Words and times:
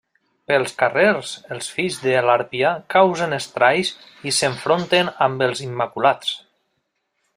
Pels 0.51 0.71
carrers 0.77 1.33
els 1.55 1.67
Fills 1.73 1.99
de 2.05 2.15
l'Harpia 2.27 2.71
causen 2.95 3.37
estralls 3.39 3.93
i 4.31 4.33
s'enfronten 4.39 5.13
amb 5.27 5.47
els 5.49 5.63
Immaculats. 5.67 6.33